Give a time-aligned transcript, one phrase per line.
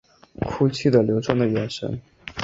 [0.47, 2.01] 哭泣的流转的眼神